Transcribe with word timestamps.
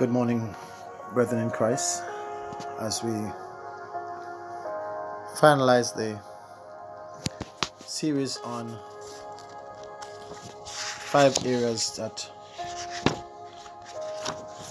Good 0.00 0.08
morning, 0.08 0.56
brethren 1.12 1.42
in 1.42 1.50
Christ, 1.50 2.02
as 2.80 3.04
we 3.04 3.12
finalize 5.36 5.94
the 5.94 6.18
series 7.84 8.38
on 8.38 8.78
five 10.64 11.36
areas 11.44 11.94
that 11.96 12.26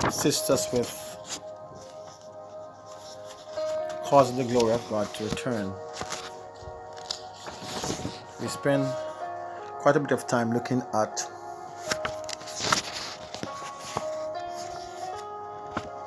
assist 0.03 0.49
us 0.49 0.73
with 0.73 0.89
causing 4.05 4.37
the 4.37 4.51
glory 4.51 4.73
of 4.73 4.89
God 4.89 5.13
to 5.13 5.25
return. 5.25 5.71
We 8.41 8.47
spend 8.47 8.83
quite 9.81 9.95
a 9.95 9.99
bit 9.99 10.11
of 10.11 10.25
time 10.25 10.51
looking 10.51 10.81
at 10.95 11.23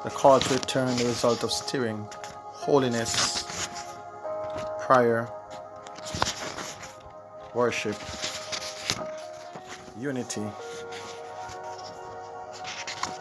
the 0.05 0.11
call 0.11 0.41
to 0.41 0.55
return, 0.55 0.97
the 0.97 1.05
result 1.05 1.45
of 1.45 1.53
steering, 1.53 2.09
holiness, 2.35 3.69
prayer, 4.81 5.29
worship, 7.55 7.97
unity, 9.99 10.43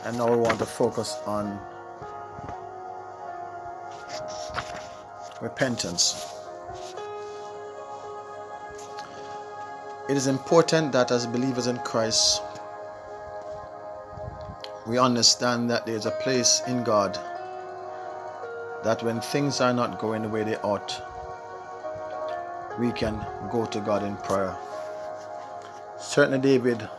and 0.05 0.17
now 0.17 0.29
we 0.31 0.37
want 0.37 0.57
to 0.57 0.65
focus 0.65 1.17
on 1.27 1.59
repentance. 5.41 6.27
It 10.09 10.17
is 10.17 10.27
important 10.27 10.91
that 10.93 11.11
as 11.11 11.27
believers 11.27 11.67
in 11.67 11.77
Christ, 11.79 12.41
we 14.87 14.97
understand 14.97 15.69
that 15.69 15.85
there's 15.85 16.05
a 16.05 16.11
place 16.11 16.61
in 16.67 16.83
God 16.83 17.17
that 18.83 19.03
when 19.03 19.21
things 19.21 19.61
are 19.61 19.73
not 19.73 19.99
going 19.99 20.23
the 20.23 20.29
way 20.29 20.43
they 20.43 20.55
ought, 20.57 21.01
we 22.79 22.91
can 22.91 23.23
go 23.51 23.65
to 23.65 23.79
God 23.79 24.03
in 24.03 24.17
prayer. 24.17 24.55
Certainly, 25.99 26.39
David 26.39 26.89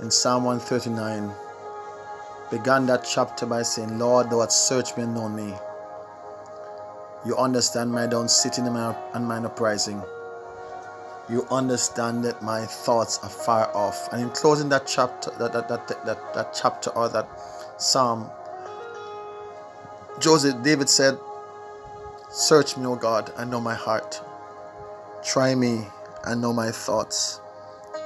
in 0.00 0.10
Psalm 0.10 0.44
139 0.44 1.32
began 2.50 2.86
that 2.86 3.06
chapter 3.08 3.46
by 3.46 3.62
saying, 3.62 3.98
Lord, 3.98 4.30
thou 4.30 4.40
hast 4.40 4.66
searched 4.66 4.96
me 4.96 5.04
and 5.04 5.14
known 5.14 5.36
me. 5.36 5.54
You 7.24 7.36
understand 7.36 7.92
my 7.92 8.06
down 8.06 8.28
sitting 8.28 8.66
and 8.66 9.28
mine 9.28 9.44
uprising 9.46 10.02
you 11.28 11.46
understand 11.50 12.24
that 12.24 12.42
my 12.42 12.64
thoughts 12.64 13.18
are 13.22 13.28
far 13.28 13.74
off. 13.74 14.12
And 14.12 14.22
in 14.22 14.30
closing 14.30 14.68
that 14.68 14.86
chapter, 14.86 15.30
that 15.38 15.52
that 15.52 15.68
that 15.68 15.88
that, 15.88 16.34
that 16.34 16.54
chapter 16.54 16.90
or 16.90 17.08
that 17.08 17.28
psalm, 17.78 18.30
Joseph 20.20 20.62
David 20.62 20.88
said, 20.88 21.18
Search 22.30 22.76
me, 22.76 22.86
O 22.86 22.96
God, 22.96 23.32
and 23.36 23.50
know 23.50 23.60
my 23.60 23.74
heart. 23.74 24.20
Try 25.24 25.54
me 25.54 25.86
and 26.24 26.40
know 26.40 26.52
my 26.52 26.70
thoughts. 26.70 27.40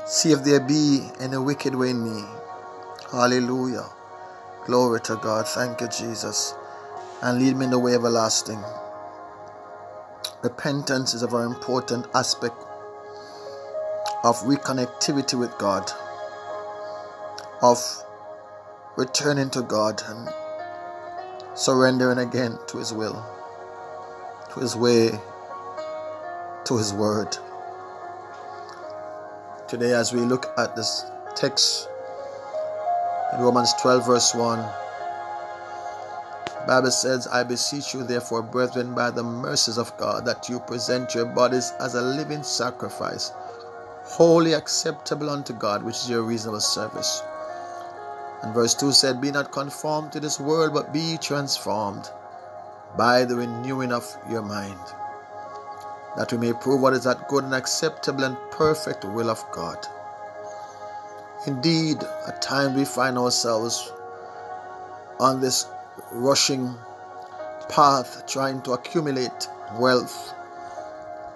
See 0.07 0.33
if 0.33 0.43
there 0.43 0.61
be 0.61 1.09
any 1.21 1.37
wicked 1.37 1.75
way 1.75 1.91
in 1.91 2.03
me. 2.03 2.25
Hallelujah. 3.13 3.87
Glory 4.67 5.01
to 5.03 5.17
God. 5.17 5.47
Thank 5.49 5.81
you, 5.81 5.89
Jesus. 5.89 6.55
And 7.23 7.39
lead 7.39 7.57
me 7.57 7.67
in 7.67 7.71
the 7.71 7.79
way 7.79 7.95
everlasting. 7.95 8.63
Repentance 10.43 11.13
is 11.13 11.23
a 11.23 11.27
very 11.27 11.45
important 11.47 12.07
aspect 12.15 12.55
of 14.23 14.37
reconnectivity 14.41 15.39
with 15.39 15.57
God, 15.59 15.91
of 17.63 17.79
returning 18.97 19.49
to 19.51 19.63
God 19.63 20.03
and 20.07 20.29
surrendering 21.55 22.19
again 22.19 22.59
to 22.69 22.79
His 22.79 22.93
will, 22.93 23.25
to 24.53 24.61
His 24.61 24.77
way, 24.77 25.11
to 26.65 26.77
His 26.77 26.93
word. 26.93 27.37
Today, 29.69 29.93
as 29.95 30.13
we 30.13 30.21
look 30.21 30.53
at 30.59 30.77
this 30.77 31.07
text 31.35 31.89
in 33.33 33.41
Romans 33.41 33.73
12, 33.81 34.07
verse 34.07 34.35
1, 34.35 34.59
Bible 36.67 36.91
says, 36.91 37.27
I 37.27 37.43
beseech 37.43 37.95
you, 37.95 38.03
therefore, 38.03 38.43
brethren, 38.43 38.95
by 38.95 39.11
the 39.11 39.23
mercies 39.23 39.79
of 39.79 39.97
God, 39.97 40.27
that 40.27 40.49
you 40.49 40.61
present 40.61 41.15
your 41.15 41.25
bodies 41.25 41.73
as 41.81 41.95
a 41.95 42.03
living 42.03 42.43
sacrifice 42.43 43.33
wholly 44.05 44.55
acceptable 44.55 45.31
unto 45.31 45.53
God, 45.53 45.83
which 45.83 45.97
is 45.97 46.11
your 46.11 46.23
reasonable 46.23 46.61
service. 46.61 47.23
And 48.43 48.55
verse 48.55 48.75
2 48.75 48.93
said, 48.93 49.21
Be 49.21 49.31
not 49.31 49.53
conformed 49.53 50.13
to 50.13 50.21
this 50.21 50.41
world, 50.41 50.73
but 50.73 50.93
be 50.93 51.19
transformed 51.19 52.11
by 52.97 53.25
the 53.25 53.37
renewing 53.37 53.93
of 53.93 54.17
your 54.29 54.43
mind, 54.43 54.81
that 56.17 56.33
we 56.33 56.39
may 56.39 56.53
prove 56.53 56.81
what 56.81 56.95
is 56.95 57.05
that 57.05 57.29
good 57.29 57.45
and 57.45 57.55
acceptable 57.55 58.25
and 58.25 58.37
perfect 58.51 59.05
will 59.05 59.31
of 59.31 59.45
God. 59.53 59.87
Indeed, 61.47 62.03
at 62.27 62.43
times 62.43 62.77
we 62.77 62.85
find 62.85 63.17
ourselves 63.17 63.93
on 65.19 65.41
this 65.41 65.67
rushing 66.13 66.75
path 67.69 68.25
trying 68.27 68.61
to 68.63 68.73
accumulate 68.73 69.49
wealth, 69.79 70.35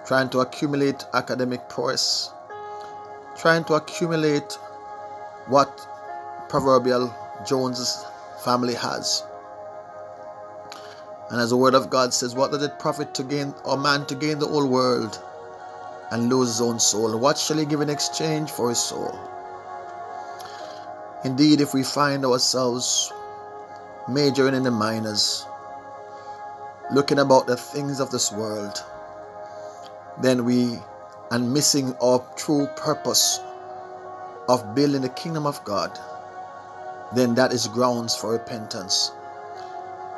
trying 0.05 0.29
to 0.29 0.39
accumulate 0.39 1.05
academic 1.13 1.69
prowess, 1.69 2.31
trying 3.37 3.63
to 3.65 3.73
accumulate 3.73 4.53
what 5.47 5.87
proverbial 6.49 7.13
Jones's 7.47 8.05
family 8.43 8.73
has. 8.75 9.23
And 11.29 11.41
as 11.41 11.49
the 11.49 11.57
word 11.57 11.73
of 11.73 11.89
God 11.89 12.13
says, 12.13 12.35
what 12.35 12.51
does 12.51 12.63
it 12.63 12.79
profit 12.79 13.13
to 13.15 13.23
gain 13.23 13.53
or 13.63 13.77
man 13.77 14.05
to 14.07 14.15
gain 14.15 14.39
the 14.39 14.47
whole 14.47 14.67
world 14.67 15.21
and 16.11 16.29
lose 16.29 16.49
his 16.49 16.61
own 16.61 16.79
soul? 16.79 17.17
What 17.17 17.37
shall 17.37 17.57
he 17.57 17.65
give 17.65 17.81
in 17.81 17.89
exchange 17.89 18.51
for 18.51 18.69
his 18.69 18.79
soul? 18.79 19.17
Indeed, 21.23 21.61
if 21.61 21.73
we 21.73 21.83
find 21.83 22.23
ourselves 22.23 23.11
majoring 24.07 24.53
in 24.53 24.61
the 24.61 24.71
minors, 24.71 25.47
looking 26.93 27.17
about 27.17 27.47
the 27.47 27.57
things 27.57 27.99
of 27.99 28.11
this 28.11 28.31
world, 28.31 28.83
then 30.21 30.45
we 30.45 30.77
and 31.31 31.53
missing 31.53 31.95
our 32.01 32.25
true 32.35 32.67
purpose 32.75 33.39
of 34.47 34.75
building 34.75 35.01
the 35.01 35.09
kingdom 35.09 35.45
of 35.45 35.63
God, 35.63 35.97
then 37.15 37.35
that 37.35 37.51
is 37.51 37.67
grounds 37.67 38.15
for 38.15 38.31
repentance. 38.31 39.11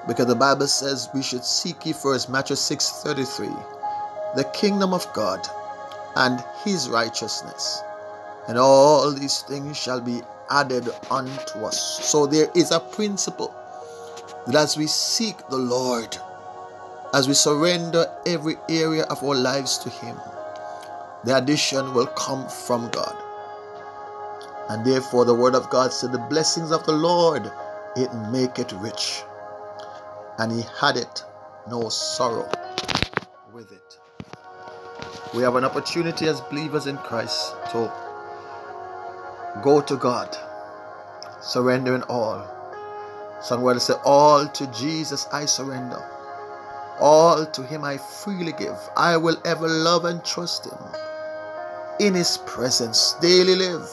Because 0.07 0.27
the 0.27 0.35
Bible 0.35 0.67
says 0.67 1.09
we 1.13 1.21
should 1.21 1.43
seek 1.43 1.85
ye 1.85 1.93
first, 1.93 2.29
Matthew 2.29 2.55
6 2.55 3.03
33, 3.03 3.47
the 4.35 4.43
kingdom 4.53 4.93
of 4.93 5.11
God 5.13 5.45
and 6.15 6.43
his 6.63 6.89
righteousness, 6.89 7.81
and 8.47 8.57
all 8.57 9.11
these 9.11 9.41
things 9.41 9.77
shall 9.77 10.01
be 10.01 10.21
added 10.49 10.89
unto 11.11 11.59
us. 11.65 12.05
So 12.05 12.25
there 12.25 12.49
is 12.55 12.71
a 12.71 12.79
principle 12.79 13.53
that 14.47 14.55
as 14.55 14.77
we 14.77 14.87
seek 14.87 15.37
the 15.49 15.57
Lord, 15.57 16.17
as 17.13 17.27
we 17.27 17.33
surrender 17.33 18.05
every 18.25 18.55
area 18.69 19.03
of 19.03 19.23
our 19.23 19.35
lives 19.35 19.77
to 19.79 19.89
Him, 19.89 20.17
the 21.27 21.35
addition 21.35 21.93
will 21.93 22.07
come 22.07 22.47
from 22.47 22.89
God. 22.91 23.13
And 24.69 24.85
therefore, 24.85 25.25
the 25.25 25.33
word 25.35 25.55
of 25.55 25.69
God 25.69 25.91
said, 25.91 26.13
The 26.13 26.19
blessings 26.19 26.71
of 26.71 26.85
the 26.85 26.93
Lord, 26.93 27.51
it 27.97 28.13
make 28.31 28.59
it 28.59 28.71
rich. 28.77 29.23
And 30.37 30.53
he 30.53 30.63
had 30.79 30.95
it 30.95 31.25
no 31.69 31.89
sorrow 31.89 32.49
with 33.51 33.73
it. 33.73 33.99
We 35.35 35.43
have 35.43 35.57
an 35.57 35.65
opportunity 35.65 36.27
as 36.27 36.39
believers 36.39 36.87
in 36.87 36.95
Christ 36.99 37.55
to 37.71 37.91
go 39.61 39.81
to 39.81 39.97
God, 39.97 40.37
surrendering 41.41 42.03
all. 42.03 42.41
Somewhere 43.41 43.77
say, 43.79 43.95
All 44.05 44.47
to 44.47 44.67
Jesus 44.67 45.27
I 45.33 45.43
surrender. 45.45 46.01
All 47.01 47.45
to 47.45 47.63
him 47.63 47.83
I 47.83 47.97
freely 47.97 48.53
give. 48.53 48.77
I 48.95 49.17
will 49.17 49.35
ever 49.43 49.67
love 49.67 50.05
and 50.05 50.23
trust 50.23 50.65
him 50.67 50.77
in 51.99 52.13
His 52.13 52.37
presence 52.45 53.15
daily 53.21 53.55
live. 53.55 53.89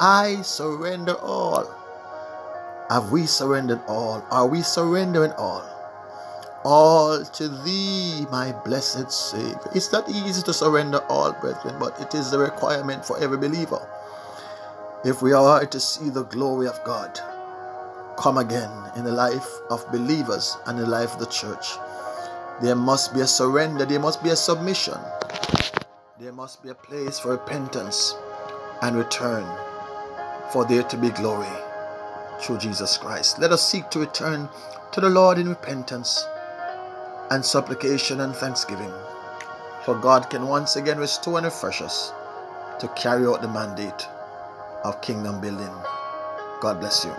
I 0.00 0.42
surrender 0.42 1.14
all. 1.14 1.74
Have 2.88 3.12
we 3.12 3.26
surrendered 3.26 3.80
all? 3.86 4.24
Are 4.30 4.46
we 4.46 4.62
surrendering 4.62 5.32
all? 5.32 5.64
All 6.64 7.22
to 7.24 7.48
Thee, 7.48 8.26
my 8.30 8.52
blessed 8.64 9.10
Savior. 9.12 9.70
It's 9.74 9.92
not 9.92 10.08
easy 10.08 10.42
to 10.42 10.54
surrender 10.54 11.00
all, 11.08 11.32
brethren, 11.32 11.76
but 11.78 12.00
it 12.00 12.14
is 12.14 12.30
the 12.30 12.38
requirement 12.38 13.04
for 13.04 13.18
every 13.18 13.36
believer. 13.36 13.86
If 15.04 15.22
we 15.22 15.32
are 15.32 15.66
to 15.66 15.80
see 15.80 16.08
the 16.08 16.24
glory 16.24 16.66
of 16.66 16.82
God 16.84 17.20
come 18.16 18.38
again 18.38 18.70
in 18.96 19.04
the 19.04 19.12
life 19.12 19.48
of 19.70 19.86
believers 19.92 20.56
and 20.66 20.78
the 20.78 20.86
life 20.86 21.14
of 21.14 21.20
the 21.20 21.26
church, 21.26 21.74
there 22.62 22.74
must 22.74 23.14
be 23.14 23.20
a 23.20 23.26
surrender, 23.26 23.84
there 23.84 24.00
must 24.00 24.22
be 24.22 24.30
a 24.30 24.36
submission 24.36 24.98
there 26.20 26.32
must 26.32 26.62
be 26.62 26.70
a 26.70 26.74
place 26.74 27.18
for 27.20 27.30
repentance 27.30 28.14
and 28.82 28.96
return 28.96 29.44
for 30.52 30.64
there 30.66 30.82
to 30.84 30.96
be 30.96 31.10
glory. 31.10 31.48
through 32.40 32.58
Jesus 32.58 32.96
Christ. 32.96 33.38
Let 33.38 33.52
us 33.52 33.68
seek 33.68 33.90
to 33.90 34.00
return 34.00 34.48
to 34.92 35.00
the 35.00 35.10
Lord 35.10 35.38
in 35.38 35.48
repentance 35.48 36.24
and 37.30 37.44
supplication 37.44 38.20
and 38.20 38.34
thanksgiving. 38.34 38.92
For 39.84 39.96
God 39.96 40.30
can 40.30 40.46
once 40.48 40.76
again 40.76 40.98
restore 40.98 41.38
and 41.38 41.46
refresh 41.46 41.82
us 41.82 42.12
to 42.80 42.88
carry 42.96 43.26
out 43.26 43.42
the 43.42 43.48
mandate 43.48 44.06
of 44.84 45.00
kingdom 45.02 45.40
building. 45.40 45.74
God 46.60 46.80
bless 46.80 47.04
you. 47.04 47.12